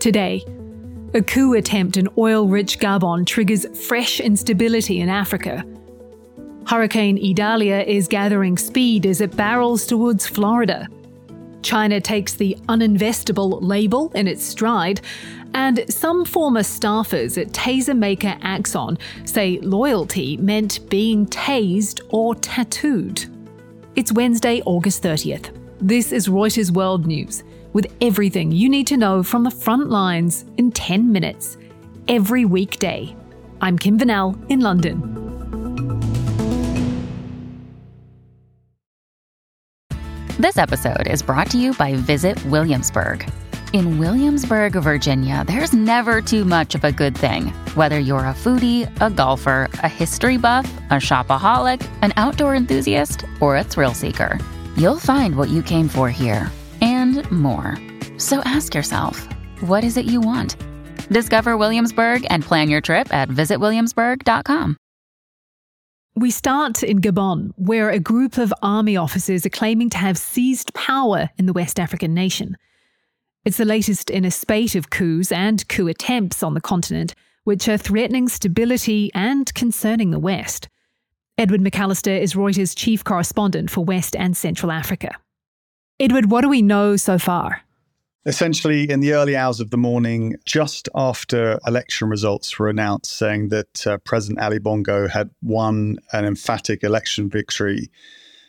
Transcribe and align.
Today, 0.00 0.44
a 1.12 1.20
coup 1.20 1.54
attempt 1.54 1.96
in 1.96 2.08
oil 2.16 2.46
rich 2.46 2.78
Gabon 2.78 3.26
triggers 3.26 3.66
fresh 3.86 4.20
instability 4.20 5.00
in 5.00 5.08
Africa. 5.08 5.64
Hurricane 6.68 7.18
Idalia 7.18 7.80
is 7.80 8.06
gathering 8.06 8.58
speed 8.58 9.06
as 9.06 9.20
it 9.20 9.34
barrels 9.36 9.86
towards 9.86 10.24
Florida. 10.24 10.86
China 11.62 12.00
takes 12.00 12.34
the 12.34 12.56
uninvestable 12.68 13.58
label 13.60 14.12
in 14.14 14.28
its 14.28 14.44
stride, 14.44 15.00
and 15.54 15.84
some 15.92 16.24
former 16.24 16.60
staffers 16.60 17.40
at 17.40 17.48
taser 17.48 17.98
maker 17.98 18.36
Axon 18.42 18.98
say 19.24 19.58
loyalty 19.62 20.36
meant 20.36 20.88
being 20.88 21.26
tased 21.26 22.00
or 22.10 22.36
tattooed. 22.36 23.26
It's 23.96 24.12
Wednesday, 24.12 24.62
August 24.64 25.02
30th. 25.02 25.50
This 25.80 26.12
is 26.12 26.28
Reuters 26.28 26.70
World 26.70 27.06
News, 27.06 27.42
with 27.72 27.86
everything 28.00 28.52
you 28.52 28.68
need 28.68 28.86
to 28.86 28.96
know 28.96 29.22
from 29.22 29.44
the 29.44 29.50
front 29.50 29.90
lines 29.90 30.44
in 30.56 30.72
10 30.72 31.12
minutes, 31.12 31.56
every 32.08 32.44
weekday. 32.44 33.14
I'm 33.60 33.78
Kim 33.78 33.98
Vanell 33.98 34.38
in 34.50 34.60
London. 34.60 35.14
This 40.38 40.56
episode 40.56 41.08
is 41.08 41.20
brought 41.20 41.50
to 41.50 41.58
you 41.58 41.74
by 41.74 41.94
Visit 41.94 42.42
Williamsburg. 42.46 43.28
In 43.72 43.98
Williamsburg, 43.98 44.72
Virginia, 44.74 45.44
there's 45.46 45.72
never 45.72 46.22
too 46.22 46.44
much 46.44 46.74
of 46.74 46.84
a 46.84 46.92
good 46.92 47.18
thing. 47.18 47.48
Whether 47.74 47.98
you're 47.98 48.18
a 48.20 48.32
foodie, 48.32 48.88
a 49.00 49.10
golfer, 49.10 49.68
a 49.82 49.88
history 49.88 50.36
buff, 50.38 50.66
a 50.90 50.94
shopaholic, 50.94 51.86
an 52.02 52.12
outdoor 52.16 52.54
enthusiast, 52.54 53.24
or 53.40 53.56
a 53.56 53.64
thrill 53.64 53.94
seeker, 53.94 54.38
you'll 54.76 54.98
find 54.98 55.36
what 55.36 55.48
you 55.50 55.62
came 55.62 55.88
for 55.88 56.08
here 56.08 56.50
more. 57.30 57.76
So 58.16 58.40
ask 58.44 58.74
yourself, 58.74 59.26
what 59.60 59.84
is 59.84 59.96
it 59.96 60.06
you 60.06 60.20
want? 60.20 60.56
Discover 61.10 61.56
Williamsburg 61.56 62.26
and 62.30 62.44
plan 62.44 62.68
your 62.68 62.80
trip 62.80 63.12
at 63.12 63.28
visitwilliamsburg.com. 63.28 64.76
We 66.16 66.30
start 66.32 66.82
in 66.82 67.00
Gabon, 67.00 67.52
where 67.56 67.90
a 67.90 68.00
group 68.00 68.38
of 68.38 68.52
army 68.60 68.96
officers 68.96 69.46
are 69.46 69.50
claiming 69.50 69.88
to 69.90 69.98
have 69.98 70.18
seized 70.18 70.74
power 70.74 71.30
in 71.38 71.46
the 71.46 71.52
West 71.52 71.78
African 71.78 72.12
nation. 72.12 72.56
It's 73.44 73.56
the 73.56 73.64
latest 73.64 74.10
in 74.10 74.24
a 74.24 74.30
spate 74.30 74.74
of 74.74 74.90
coups 74.90 75.30
and 75.30 75.66
coup 75.68 75.86
attempts 75.86 76.42
on 76.42 76.54
the 76.54 76.60
continent, 76.60 77.14
which 77.44 77.68
are 77.68 77.78
threatening 77.78 78.28
stability 78.28 79.10
and 79.14 79.54
concerning 79.54 80.10
the 80.10 80.18
West. 80.18 80.68
Edward 81.38 81.60
McAllister 81.60 82.20
is 82.20 82.34
Reuters' 82.34 82.76
chief 82.76 83.04
correspondent 83.04 83.70
for 83.70 83.84
West 83.84 84.16
and 84.16 84.36
Central 84.36 84.72
Africa. 84.72 85.16
Edward, 86.00 86.30
what 86.30 86.42
do 86.42 86.48
we 86.48 86.62
know 86.62 86.96
so 86.96 87.18
far? 87.18 87.62
Essentially, 88.24 88.88
in 88.88 89.00
the 89.00 89.14
early 89.14 89.34
hours 89.34 89.58
of 89.58 89.70
the 89.70 89.76
morning, 89.76 90.36
just 90.44 90.88
after 90.94 91.58
election 91.66 92.08
results 92.08 92.58
were 92.58 92.68
announced 92.68 93.16
saying 93.16 93.48
that 93.48 93.86
uh, 93.86 93.98
President 94.04 94.40
Ali 94.40 94.58
Bongo 94.58 95.08
had 95.08 95.30
won 95.42 95.96
an 96.12 96.24
emphatic 96.24 96.84
election 96.84 97.28
victory, 97.28 97.90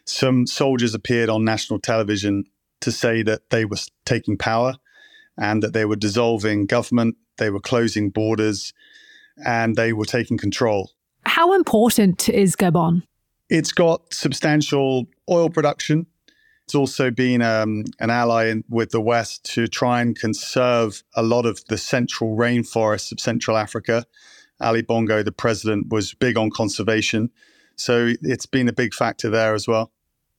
some 0.05 0.45
soldiers 0.45 0.93
appeared 0.93 1.29
on 1.29 1.43
national 1.43 1.79
television 1.79 2.43
to 2.81 2.91
say 2.91 3.23
that 3.23 3.49
they 3.49 3.65
were 3.65 3.77
taking 4.05 4.37
power 4.37 4.75
and 5.37 5.63
that 5.63 5.73
they 5.73 5.85
were 5.85 5.95
dissolving 5.95 6.65
government, 6.65 7.15
they 7.37 7.49
were 7.49 7.59
closing 7.59 8.09
borders, 8.09 8.73
and 9.45 9.75
they 9.75 9.93
were 9.93 10.05
taking 10.05 10.37
control. 10.37 10.91
How 11.25 11.53
important 11.53 12.27
is 12.29 12.55
Gabon? 12.55 13.03
It's 13.49 13.71
got 13.71 14.13
substantial 14.13 15.07
oil 15.29 15.49
production. 15.49 16.05
It's 16.69 16.75
also 16.75 17.09
been 17.09 17.41
um, 17.41 17.85
an 17.99 18.11
ally 18.11 18.49
in, 18.49 18.63
with 18.69 18.91
the 18.91 19.01
West 19.01 19.43
to 19.55 19.67
try 19.67 20.01
and 20.01 20.15
conserve 20.15 21.01
a 21.15 21.23
lot 21.23 21.47
of 21.47 21.65
the 21.65 21.79
central 21.79 22.37
rainforests 22.37 23.11
of 23.11 23.19
Central 23.19 23.57
Africa. 23.57 24.05
Ali 24.61 24.83
Bongo, 24.83 25.23
the 25.23 25.31
president, 25.31 25.87
was 25.89 26.13
big 26.13 26.37
on 26.37 26.51
conservation. 26.51 27.31
So 27.75 28.13
it's 28.21 28.45
been 28.45 28.67
a 28.67 28.71
big 28.71 28.93
factor 28.93 29.31
there 29.31 29.55
as 29.55 29.67
well. 29.67 29.91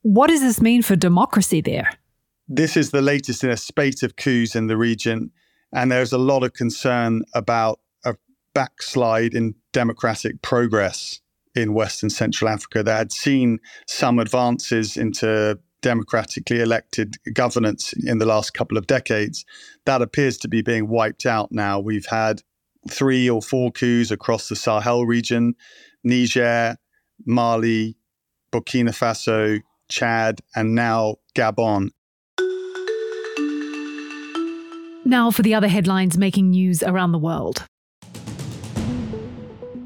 What 0.03 0.29
does 0.29 0.41
this 0.41 0.61
mean 0.61 0.83
for 0.83 0.95
democracy 0.95 1.61
there? 1.61 1.99
This 2.47 2.77
is 2.77 2.93
the 2.93 3.03
latest 3.03 3.43
in 3.43 3.51
a 3.51 3.57
spate 3.57 4.05
of 4.05 4.15
coups 4.15 4.55
in 4.55 4.69
the 4.69 4.77
region. 4.77 5.33
And 5.73 5.91
there's 5.91 6.13
a 6.13 6.19
lot 6.19 6.45
of 6.45 6.53
concern 6.53 7.25
about 7.35 7.81
a 8.05 8.15
backslide 8.55 9.35
in 9.35 9.57
democratic 9.73 10.43
progress 10.43 11.23
in 11.57 11.75
West 11.75 12.05
and 12.05 12.13
Central 12.13 12.49
Africa 12.49 12.85
that 12.85 12.97
had 12.97 13.11
seen 13.11 13.59
some 13.89 14.21
advances 14.21 14.97
into 14.97 15.59
democratically 15.83 16.61
elected 16.61 17.17
governance 17.33 17.93
in 17.93 18.19
the 18.19 18.27
last 18.27 18.55
couple 18.55 18.77
of 18.77 18.87
decades. 18.87 19.45
That 19.87 20.03
appears 20.03 20.39
to 20.39 20.49
be 20.49 20.63
being 20.63 20.89
wiped 20.89 21.27
out 21.27 21.53
now. 21.53 21.81
We've 21.81 22.07
had 22.07 22.43
three 22.89 23.29
or 23.29 23.43
four 23.43 23.71
coups 23.71 24.11
across 24.11 24.49
the 24.49 24.57
Sahel 24.57 25.05
region 25.05 25.55
Niger, 26.03 26.77
Mali, 27.27 27.97
Burkina 28.53 28.91
Faso, 28.91 29.61
Chad, 29.89 30.41
and 30.55 30.75
now 30.75 31.17
Gabon. 31.35 31.91
Now 35.05 35.31
for 35.31 35.43
the 35.43 35.55
other 35.55 35.69
headlines 35.69 36.17
making 36.17 36.51
news 36.51 36.83
around 36.83 37.13
the 37.13 37.19
world. 37.19 37.67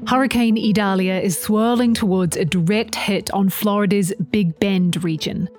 Hurricane 0.07 0.55
Idalia 0.57 1.19
is 1.19 1.41
swirling 1.41 1.95
towards 1.95 2.37
a 2.37 2.45
direct 2.45 2.93
hit 2.95 3.31
on 3.31 3.49
Florida's 3.49 4.13
Big 4.29 4.59
Bend 4.59 5.03
region. 5.03 5.49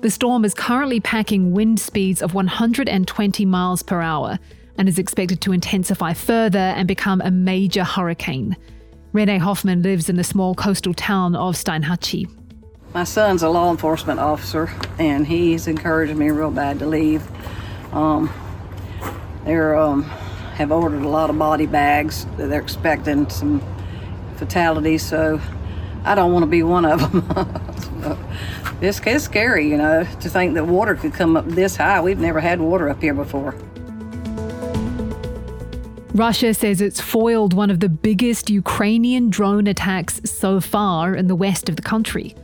The 0.00 0.10
storm 0.10 0.44
is 0.44 0.54
currently 0.54 1.00
packing 1.00 1.50
wind 1.50 1.80
speeds 1.80 2.22
of 2.22 2.32
120 2.32 3.44
miles 3.44 3.82
per 3.82 4.00
hour 4.00 4.38
and 4.76 4.88
is 4.88 4.96
expected 4.96 5.40
to 5.40 5.50
intensify 5.50 6.12
further 6.12 6.60
and 6.60 6.86
become 6.86 7.20
a 7.20 7.32
major 7.32 7.82
hurricane. 7.82 8.56
Renee 9.12 9.38
Hoffman 9.38 9.82
lives 9.82 10.08
in 10.08 10.14
the 10.14 10.22
small 10.22 10.54
coastal 10.54 10.94
town 10.94 11.34
of 11.34 11.56
Steinhatchee. 11.56 12.30
My 12.94 13.02
son's 13.02 13.42
a 13.42 13.48
law 13.48 13.72
enforcement 13.72 14.20
officer, 14.20 14.70
and 15.00 15.26
he's 15.26 15.66
encouraged 15.66 16.14
me 16.14 16.30
real 16.30 16.52
bad 16.52 16.78
to 16.78 16.86
leave. 16.86 17.26
Um, 17.92 18.32
they 19.44 19.56
um, 19.56 20.04
have 20.54 20.70
ordered 20.70 21.02
a 21.02 21.08
lot 21.08 21.28
of 21.28 21.36
body 21.36 21.66
bags. 21.66 22.24
They're 22.36 22.60
expecting 22.60 23.28
some 23.30 23.60
fatalities, 24.36 25.04
so 25.04 25.40
I 26.04 26.14
don't 26.14 26.32
want 26.32 26.44
to 26.44 26.48
be 26.48 26.62
one 26.62 26.84
of 26.84 27.00
them. 27.00 27.64
it's, 28.80 29.00
it's 29.04 29.24
scary, 29.24 29.68
you 29.68 29.76
know, 29.76 30.04
to 30.04 30.28
think 30.28 30.54
that 30.54 30.66
water 30.66 30.94
could 30.94 31.12
come 31.12 31.36
up 31.36 31.46
this 31.46 31.76
high. 31.76 32.00
We've 32.00 32.18
never 32.18 32.40
had 32.40 32.60
water 32.60 32.88
up 32.88 33.00
here 33.02 33.14
before. 33.14 33.54
Russia 36.14 36.52
says 36.52 36.80
it's 36.80 37.00
foiled 37.00 37.52
one 37.52 37.70
of 37.70 37.80
the 37.80 37.88
biggest 37.88 38.50
Ukrainian 38.50 39.30
drone 39.30 39.66
attacks 39.66 40.20
so 40.24 40.60
far 40.60 41.14
in 41.14 41.28
the 41.28 41.36
west 41.36 41.68
of 41.68 41.76
the 41.76 41.82
country. 41.82 42.34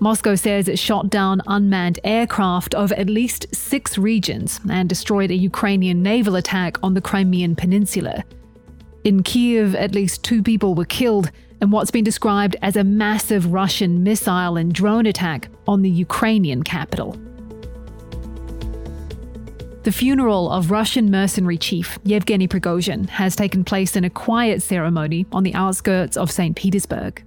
Moscow 0.00 0.34
says 0.34 0.68
it 0.68 0.78
shot 0.78 1.08
down 1.08 1.40
unmanned 1.46 2.00
aircraft 2.04 2.74
over 2.74 2.94
at 2.94 3.08
least 3.08 3.46
six 3.54 3.96
regions 3.96 4.60
and 4.70 4.88
destroyed 4.88 5.30
a 5.30 5.36
Ukrainian 5.36 6.02
naval 6.02 6.36
attack 6.36 6.78
on 6.82 6.94
the 6.94 7.00
Crimean 7.00 7.56
Peninsula. 7.56 8.24
In 9.04 9.22
Kiev, 9.22 9.74
at 9.74 9.94
least 9.94 10.22
two 10.24 10.42
people 10.42 10.74
were 10.74 10.84
killed 10.84 11.30
in 11.60 11.70
what's 11.70 11.90
been 11.90 12.04
described 12.04 12.56
as 12.62 12.76
a 12.76 12.84
massive 12.84 13.52
Russian 13.52 14.02
missile 14.02 14.56
and 14.56 14.72
drone 14.72 15.06
attack 15.06 15.48
on 15.66 15.82
the 15.82 15.90
Ukrainian 15.90 16.62
capital. 16.62 17.16
The 19.82 19.92
funeral 19.92 20.50
of 20.50 20.72
Russian 20.72 21.10
mercenary 21.12 21.58
chief 21.58 21.98
Yevgeny 22.02 22.48
Prigozhin 22.48 23.08
has 23.08 23.36
taken 23.36 23.62
place 23.62 23.94
in 23.94 24.02
a 24.04 24.10
quiet 24.10 24.60
ceremony 24.62 25.26
on 25.30 25.44
the 25.44 25.54
outskirts 25.54 26.16
of 26.16 26.30
St. 26.30 26.56
Petersburg. 26.56 27.22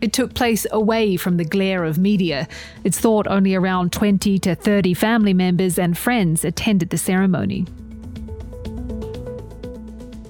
It 0.00 0.12
took 0.12 0.34
place 0.34 0.66
away 0.70 1.16
from 1.16 1.36
the 1.36 1.44
glare 1.44 1.84
of 1.84 1.98
media. 1.98 2.48
It's 2.84 2.98
thought 2.98 3.26
only 3.26 3.54
around 3.54 3.92
20 3.92 4.38
to 4.38 4.54
30 4.54 4.94
family 4.94 5.34
members 5.34 5.78
and 5.78 5.96
friends 5.96 6.44
attended 6.44 6.90
the 6.90 6.98
ceremony. 6.98 7.66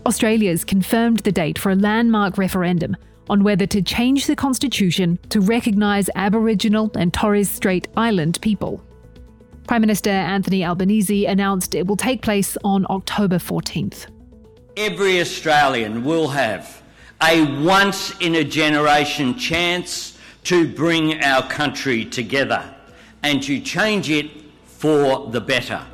Australia's 0.07 0.65
confirmed 0.65 1.19
the 1.19 1.33
date 1.33 1.59
for 1.59 1.73
a 1.73 1.75
landmark 1.75 2.39
referendum 2.39 2.97
on 3.29 3.43
whether 3.43 3.67
to 3.67 3.83
change 3.83 4.29
the 4.29 4.37
constitution 4.37 5.19
to 5.31 5.41
recognise 5.41 6.09
Aboriginal 6.15 6.93
and 6.95 7.13
Torres 7.13 7.51
Strait 7.51 7.89
Island 7.97 8.39
people. 8.41 8.81
Prime 9.67 9.81
Minister 9.81 10.11
Anthony 10.11 10.65
Albanese 10.65 11.27
announced 11.27 11.75
it 11.75 11.89
will 11.89 11.97
take 11.97 12.23
place 12.23 12.57
on 12.63 12.87
October 12.89 13.39
14th. 13.39 14.07
Every 14.77 15.21
Australian 15.21 16.05
will 16.05 16.29
have 16.29 16.83
a 17.21 17.43
once 17.65 18.17
in 18.21 18.37
a 18.37 18.45
generation 18.45 19.37
chance 19.37 20.17
to 20.45 20.73
bring 20.73 21.21
our 21.21 21.43
country 21.49 22.05
together 22.05 22.63
and 23.25 23.43
to 23.43 23.61
change 23.61 24.09
it 24.09 24.31
for 24.67 25.29
the 25.33 25.41
better. 25.41 25.85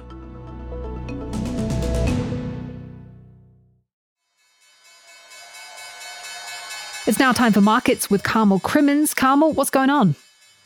It's 7.12 7.18
now 7.18 7.32
time 7.32 7.52
for 7.52 7.60
markets 7.60 8.08
with 8.08 8.22
Carmel 8.22 8.58
Crimmins. 8.58 9.12
Carmel, 9.12 9.52
what's 9.52 9.68
going 9.68 9.90
on? 9.90 10.14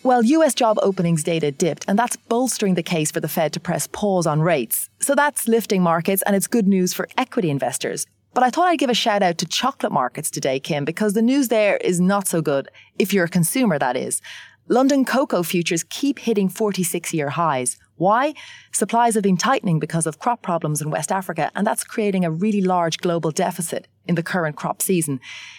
Well, 0.05 0.23
US 0.23 0.55
job 0.55 0.79
openings 0.81 1.25
data 1.25 1.51
dipped, 1.51 1.85
and 1.89 1.99
that's 1.99 2.15
bolstering 2.15 2.75
the 2.75 2.85
case 2.85 3.11
for 3.11 3.19
the 3.19 3.27
Fed 3.27 3.53
to 3.55 3.59
press 3.59 3.89
pause 3.89 4.29
on 4.29 4.41
rates. 4.41 4.89
So 5.01 5.17
that's 5.17 5.49
lifting 5.49 5.83
markets, 5.83 6.23
and 6.25 6.37
it's 6.37 6.47
good 6.47 6.69
news 6.69 6.95
for 6.95 7.09
equity 7.19 7.51
investors. 7.51 8.07
But 8.33 8.45
I 8.45 8.51
thought 8.51 8.69
I'd 8.69 8.79
give 8.79 8.91
a 8.91 8.95
shout 8.95 9.25
out 9.25 9.39
to 9.39 9.47
chocolate 9.47 9.91
markets 9.91 10.31
today, 10.31 10.61
Kim, 10.61 10.85
because 10.85 11.15
the 11.15 11.21
news 11.21 11.49
there 11.49 11.79
is 11.79 12.01
not 12.01 12.29
so 12.29 12.41
good, 12.41 12.69
if 12.97 13.13
you're 13.13 13.25
a 13.25 13.29
consumer, 13.29 13.77
that 13.81 13.97
is. 13.97 14.23
London 14.69 15.05
cocoa 15.05 15.43
futures 15.43 15.83
keep 15.83 16.21
hitting 16.21 16.49
46 16.49 17.13
year 17.13 17.31
highs. 17.31 17.77
Why? 17.97 18.35
Supplies 18.73 19.15
have 19.15 19.23
been 19.23 19.37
tightening 19.37 19.79
because 19.79 20.07
of 20.07 20.19
crop 20.19 20.43
problems 20.43 20.83
in 20.83 20.91
West 20.91 21.11
Africa, 21.11 21.51
and 21.55 21.67
that's 21.67 21.85
creating 21.85 22.25
a 22.25 22.31
really 22.31 22.61
large 22.61 22.99
global 22.99 23.31
deficit 23.31 23.89
in 24.07 24.15
the 24.15 24.23
current 24.23 24.57
crop 24.57 24.83
season. 24.83 25.19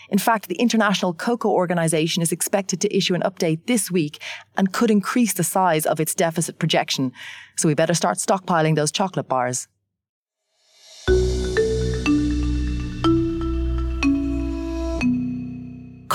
In 0.10 0.20
fact, 0.20 0.48
the 0.48 0.56
International 0.56 1.14
Cocoa 1.14 1.50
Organization 1.50 2.22
is 2.22 2.32
expected 2.32 2.80
to 2.82 2.96
issue 2.96 3.16
an 3.16 3.22
update 3.22 3.66
this 3.66 3.92
week 3.92 4.22
and 4.56 4.72
could 4.72 4.92
increase 4.92 5.34
the 5.34 5.44
size 5.44 5.86
of 5.86 6.00
its 6.00 6.16
deficit 6.16 6.60
projection. 6.60 7.12
So 7.58 7.68
we 7.68 7.74
better 7.74 7.94
start 7.94 8.18
stockpiling 8.18 8.76
those 8.76 8.92
chocolate 8.92 9.28
bars. 9.28 9.68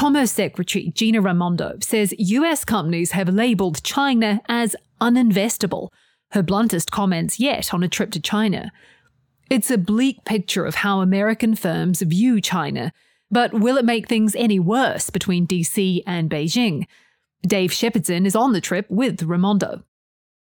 Commerce 0.03 0.33
Secretary 0.33 0.91
Gina 0.95 1.21
Raimondo 1.21 1.77
says 1.81 2.13
US 2.19 2.65
companies 2.65 3.13
have 3.13 3.29
labelled 3.29 3.85
China 3.85 4.41
as 4.49 4.75
uninvestable, 5.01 5.91
her 6.33 6.43
bluntest 6.43 6.91
comments 6.91 7.39
yet 7.39 7.73
on 7.73 7.83
a 7.83 7.89
trip 7.89 8.11
to 8.13 8.21
China. 8.21 8.73
It's 9.51 9.71
a 9.71 9.79
bleak 9.79 10.25
picture 10.25 10.65
of 10.65 10.77
how 10.77 11.01
American 11.01 11.55
firms 11.55 12.01
view 12.03 12.41
China, 12.41 12.93
but 13.31 13.53
will 13.53 13.77
it 13.77 13.85
make 13.85 14.09
things 14.09 14.35
any 14.35 14.59
worse 14.59 15.11
between 15.11 15.47
DC 15.47 16.03
and 16.07 16.31
Beijing? 16.31 16.87
Dave 17.47 17.71
Shepardson 17.71 18.27
is 18.27 18.37
on 18.37 18.53
the 18.53 18.61
trip 18.61 18.87
with 18.89 19.23
Raimondo. 19.23 19.83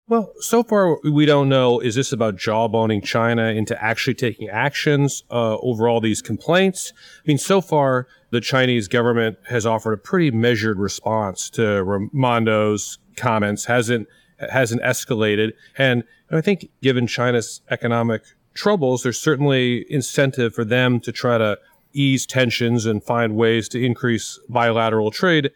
Well, 0.09 0.33
so 0.41 0.63
far 0.63 0.99
we 1.03 1.27
don't 1.27 1.51
know. 1.51 1.81
Is 1.81 1.95
this 1.95 2.13
about 2.13 2.37
jawboning 2.37 3.05
China 3.05 3.49
into 3.49 3.81
actually 3.83 4.15
taking 4.15 4.49
actions 4.49 5.23
uh, 5.31 5.59
over 5.59 5.87
all 5.87 6.01
these 6.01 6.23
complaints? 6.23 6.95
I 6.97 7.29
mean, 7.29 7.37
so 7.37 7.61
far 7.61 8.09
the 8.31 8.41
Chinese 8.41 8.89
government 8.89 9.37
has 9.49 9.67
offered 9.67 9.93
a 9.93 9.99
pretty 9.99 10.31
measured 10.31 10.79
response 10.79 11.51
to 11.51 11.61
Raimondo's 11.61 12.99
comments. 13.17 13.67
hasn't 13.67 14.09
hasn't 14.51 14.83
escalated, 14.83 15.53
and 15.77 16.05
I 16.31 16.41
think 16.41 16.71
given 16.83 17.07
China's 17.07 17.61
economic 17.71 18.23
troubles, 18.55 19.03
there's 19.03 19.19
certainly 19.19 19.87
incentive 19.89 20.55
for 20.55 20.65
them 20.65 21.01
to 21.01 21.13
try 21.13 21.39
to 21.39 21.59
ease 21.93 22.27
tensions 22.27 22.87
and 22.87 23.03
find 23.03 23.35
ways 23.37 23.69
to 23.71 23.85
increase 23.85 24.39
bilateral 24.49 25.11
trade. 25.11 25.51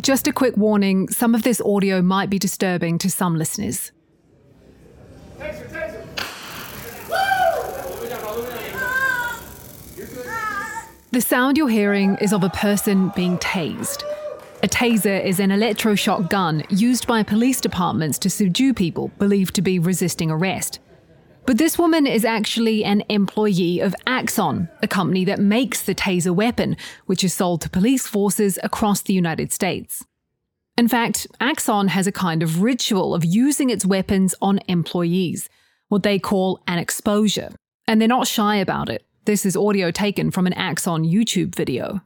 Just 0.00 0.26
a 0.26 0.32
quick 0.32 0.56
warning 0.56 1.08
some 1.08 1.34
of 1.34 1.44
this 1.44 1.60
audio 1.60 2.02
might 2.02 2.28
be 2.28 2.38
disturbing 2.38 2.98
to 2.98 3.08
some 3.08 3.36
listeners. 3.36 3.92
The 11.12 11.20
sound 11.20 11.58
you're 11.58 11.68
hearing 11.68 12.16
is 12.22 12.32
of 12.32 12.42
a 12.42 12.48
person 12.48 13.12
being 13.14 13.36
tased. 13.36 14.02
A 14.62 14.66
taser 14.66 15.22
is 15.22 15.40
an 15.40 15.50
electroshock 15.50 16.30
gun 16.30 16.64
used 16.70 17.06
by 17.06 17.22
police 17.22 17.60
departments 17.60 18.18
to 18.20 18.30
subdue 18.30 18.72
people 18.72 19.08
believed 19.18 19.54
to 19.56 19.60
be 19.60 19.78
resisting 19.78 20.30
arrest. 20.30 20.78
But 21.44 21.58
this 21.58 21.78
woman 21.78 22.06
is 22.06 22.24
actually 22.24 22.82
an 22.82 23.02
employee 23.10 23.80
of 23.80 23.94
Axon, 24.06 24.70
a 24.82 24.88
company 24.88 25.26
that 25.26 25.38
makes 25.38 25.82
the 25.82 25.94
taser 25.94 26.34
weapon, 26.34 26.78
which 27.04 27.22
is 27.22 27.34
sold 27.34 27.60
to 27.60 27.68
police 27.68 28.06
forces 28.06 28.58
across 28.62 29.02
the 29.02 29.12
United 29.12 29.52
States. 29.52 30.02
In 30.78 30.88
fact, 30.88 31.26
Axon 31.40 31.88
has 31.88 32.06
a 32.06 32.12
kind 32.12 32.42
of 32.42 32.62
ritual 32.62 33.14
of 33.14 33.22
using 33.22 33.68
its 33.68 33.84
weapons 33.84 34.34
on 34.40 34.60
employees, 34.66 35.50
what 35.88 36.04
they 36.04 36.18
call 36.18 36.62
an 36.66 36.78
exposure. 36.78 37.50
And 37.86 38.00
they're 38.00 38.08
not 38.08 38.26
shy 38.26 38.56
about 38.56 38.88
it. 38.88 39.04
This 39.24 39.46
is 39.46 39.56
audio 39.56 39.92
taken 39.92 40.32
from 40.32 40.48
an 40.48 40.52
Axon 40.54 41.04
YouTube 41.04 41.54
video. 41.54 42.00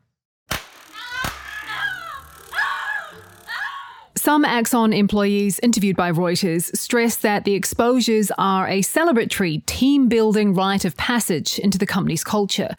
Some 4.15 4.45
Axon 4.45 4.93
employees 4.93 5.59
interviewed 5.61 5.97
by 5.97 6.13
Reuters 6.13 6.77
stress 6.77 7.17
that 7.17 7.45
the 7.45 7.55
exposures 7.55 8.31
are 8.37 8.69
a 8.69 8.81
celebratory, 8.81 9.65
team 9.65 10.09
building 10.09 10.53
rite 10.53 10.85
of 10.85 10.95
passage 10.99 11.59
into 11.59 11.79
the 11.79 11.87
company's 11.87 12.23
culture. 12.23 12.75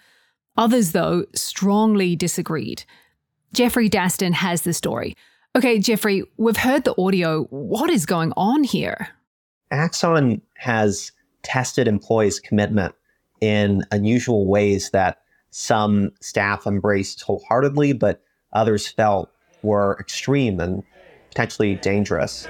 Others, 0.55 0.91
though, 0.91 1.25
strongly 1.33 2.15
disagreed. 2.15 2.83
Jeffrey 3.53 3.89
Dastin 3.89 4.33
has 4.33 4.61
the 4.61 4.73
story. 4.73 5.15
Okay, 5.55 5.79
Jeffrey, 5.79 6.23
we've 6.37 6.57
heard 6.57 6.83
the 6.83 6.93
audio. 7.01 7.45
What 7.45 7.89
is 7.89 8.05
going 8.05 8.33
on 8.37 8.63
here? 8.63 9.07
Axon 9.71 10.43
has 10.57 11.11
tested 11.41 11.87
employees' 11.87 12.39
commitment 12.39 12.93
in 13.41 13.83
unusual 13.91 14.47
ways 14.47 14.89
that 14.91 15.19
some 15.49 16.11
staff 16.21 16.67
embraced 16.67 17.21
wholeheartedly, 17.21 17.93
but 17.93 18.21
others 18.53 18.87
felt 18.87 19.31
were 19.63 19.97
extreme 19.99 20.59
and 20.59 20.83
potentially 21.29 21.75
dangerous. 21.75 22.47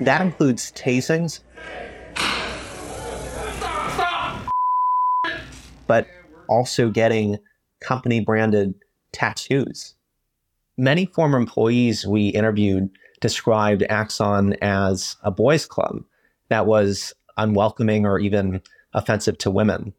That 0.00 0.20
includes 0.20 0.72
tasings, 0.72 1.40
but 5.86 6.06
also 6.48 6.90
getting 6.90 7.38
company 7.80 8.20
branded 8.20 8.74
tattoos. 9.12 9.94
Many 10.76 11.06
former 11.06 11.38
employees 11.38 12.06
we 12.06 12.28
interviewed 12.28 12.90
described 13.20 13.82
Axon 13.88 14.54
as 14.60 15.16
a 15.22 15.30
boys' 15.30 15.64
club 15.64 16.04
that 16.50 16.66
was 16.66 17.14
unwelcoming 17.36 18.06
or 18.06 18.18
even 18.18 18.62
offensive 18.94 19.38
to 19.38 19.50
women. 19.50 19.92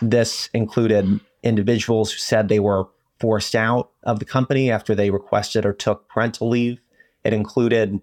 This 0.00 0.48
included 0.52 1.20
individuals 1.42 2.12
who 2.12 2.18
said 2.18 2.48
they 2.48 2.60
were 2.60 2.86
forced 3.20 3.54
out 3.54 3.90
of 4.04 4.18
the 4.18 4.24
company 4.24 4.70
after 4.70 4.94
they 4.94 5.10
requested 5.10 5.66
or 5.66 5.72
took 5.72 6.08
parental 6.08 6.48
leave. 6.48 6.80
It 7.24 7.32
included 7.32 8.00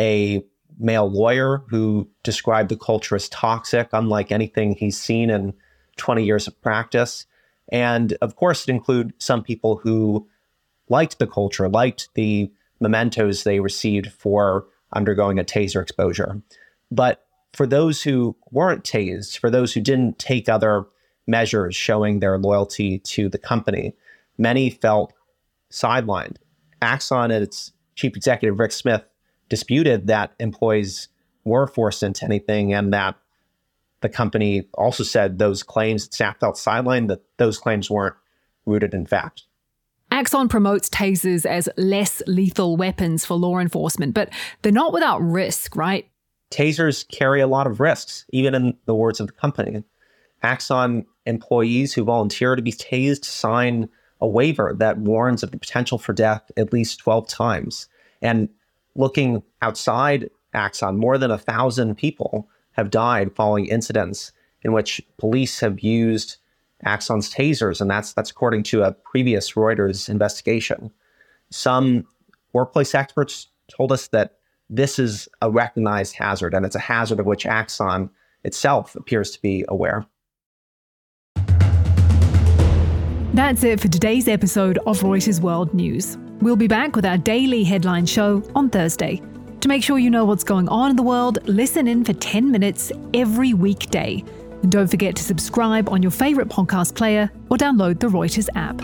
a 0.00 0.44
male 0.78 1.10
lawyer 1.10 1.62
who 1.68 2.08
described 2.22 2.68
the 2.68 2.76
culture 2.76 3.16
as 3.16 3.28
toxic, 3.28 3.88
unlike 3.92 4.32
anything 4.32 4.74
he's 4.74 4.98
seen 4.98 5.30
in 5.30 5.54
20 5.96 6.24
years 6.24 6.46
of 6.46 6.60
practice. 6.62 7.26
And 7.70 8.16
of 8.20 8.36
course, 8.36 8.62
it 8.66 8.70
included 8.70 9.14
some 9.18 9.42
people 9.42 9.76
who 9.76 10.28
liked 10.88 11.18
the 11.18 11.26
culture, 11.26 11.68
liked 11.68 12.08
the 12.14 12.50
mementos 12.80 13.42
they 13.44 13.60
received 13.60 14.12
for 14.12 14.66
undergoing 14.92 15.38
a 15.38 15.44
taser 15.44 15.82
exposure. 15.82 16.40
But 16.90 17.25
for 17.56 17.66
those 17.66 18.02
who 18.02 18.36
weren't 18.50 18.84
tased, 18.84 19.38
for 19.38 19.50
those 19.50 19.72
who 19.72 19.80
didn't 19.80 20.18
take 20.18 20.46
other 20.46 20.84
measures 21.26 21.74
showing 21.74 22.20
their 22.20 22.36
loyalty 22.38 22.98
to 22.98 23.30
the 23.30 23.38
company, 23.38 23.94
many 24.36 24.68
felt 24.68 25.14
sidelined. 25.72 26.36
Axon 26.82 27.30
and 27.30 27.42
its 27.42 27.72
chief 27.94 28.14
executive, 28.14 28.58
Rick 28.58 28.72
Smith, 28.72 29.02
disputed 29.48 30.06
that 30.08 30.34
employees 30.38 31.08
were 31.44 31.66
forced 31.66 32.02
into 32.02 32.26
anything 32.26 32.74
and 32.74 32.92
that 32.92 33.14
the 34.02 34.10
company 34.10 34.68
also 34.74 35.02
said 35.02 35.38
those 35.38 35.62
claims 35.62 36.04
staff 36.04 36.38
felt 36.38 36.56
sidelined, 36.56 37.08
that 37.08 37.22
those 37.38 37.56
claims 37.56 37.90
weren't 37.90 38.16
rooted 38.66 38.92
in 38.92 39.06
fact. 39.06 39.44
Axon 40.10 40.48
promotes 40.48 40.90
tasers 40.90 41.46
as 41.46 41.70
less 41.78 42.20
lethal 42.26 42.76
weapons 42.76 43.24
for 43.24 43.34
law 43.34 43.58
enforcement, 43.58 44.12
but 44.12 44.28
they're 44.60 44.72
not 44.72 44.92
without 44.92 45.22
risk, 45.22 45.74
right? 45.74 46.10
Tasers 46.50 47.06
carry 47.08 47.40
a 47.40 47.46
lot 47.46 47.66
of 47.66 47.80
risks, 47.80 48.24
even 48.30 48.54
in 48.54 48.76
the 48.84 48.94
words 48.94 49.20
of 49.20 49.26
the 49.26 49.32
company. 49.32 49.84
Axon 50.42 51.06
employees 51.24 51.92
who 51.92 52.04
volunteer 52.04 52.54
to 52.54 52.62
be 52.62 52.72
tased 52.72 53.24
sign 53.24 53.88
a 54.20 54.26
waiver 54.26 54.74
that 54.78 54.98
warns 54.98 55.42
of 55.42 55.50
the 55.50 55.58
potential 55.58 55.98
for 55.98 56.12
death 56.12 56.50
at 56.56 56.72
least 56.72 57.00
12 57.00 57.28
times. 57.28 57.88
And 58.22 58.48
looking 58.94 59.42
outside 59.60 60.30
Axon, 60.54 60.96
more 60.96 61.18
than 61.18 61.30
a 61.30 61.38
thousand 61.38 61.96
people 61.96 62.48
have 62.72 62.90
died 62.90 63.34
following 63.34 63.66
incidents 63.66 64.32
in 64.62 64.72
which 64.72 65.00
police 65.18 65.60
have 65.60 65.80
used 65.80 66.36
Axon's 66.84 67.32
tasers, 67.32 67.80
and 67.80 67.90
that's 67.90 68.12
that's 68.12 68.30
according 68.30 68.62
to 68.64 68.82
a 68.82 68.92
previous 68.92 69.52
Reuters 69.52 70.08
investigation. 70.08 70.90
Some 71.50 72.06
workplace 72.52 72.94
experts 72.94 73.48
told 73.68 73.92
us 73.92 74.08
that 74.08 74.38
this 74.68 74.98
is 74.98 75.28
a 75.42 75.50
recognized 75.50 76.16
hazard, 76.16 76.54
and 76.54 76.66
it's 76.66 76.76
a 76.76 76.80
hazard 76.80 77.20
of 77.20 77.26
which 77.26 77.46
Axon 77.46 78.10
itself 78.44 78.94
appears 78.96 79.30
to 79.32 79.42
be 79.42 79.64
aware. 79.68 80.06
That's 83.34 83.64
it 83.64 83.80
for 83.80 83.88
today's 83.88 84.28
episode 84.28 84.78
of 84.86 85.00
Reuters 85.00 85.40
World 85.40 85.74
News. 85.74 86.16
We'll 86.40 86.56
be 86.56 86.68
back 86.68 86.96
with 86.96 87.04
our 87.04 87.18
daily 87.18 87.64
headline 87.64 88.06
show 88.06 88.42
on 88.54 88.70
Thursday. 88.70 89.20
To 89.60 89.68
make 89.68 89.82
sure 89.82 89.98
you 89.98 90.10
know 90.10 90.24
what's 90.24 90.44
going 90.44 90.68
on 90.68 90.90
in 90.90 90.96
the 90.96 91.02
world, 91.02 91.46
listen 91.46 91.86
in 91.86 92.04
for 92.04 92.12
10 92.12 92.50
minutes 92.50 92.92
every 93.14 93.52
weekday. 93.52 94.24
And 94.62 94.72
don't 94.72 94.88
forget 94.88 95.16
to 95.16 95.22
subscribe 95.22 95.88
on 95.88 96.02
your 96.02 96.12
favourite 96.12 96.48
podcast 96.48 96.94
player 96.94 97.30
or 97.50 97.56
download 97.56 98.00
the 98.00 98.06
Reuters 98.06 98.48
app. 98.54 98.80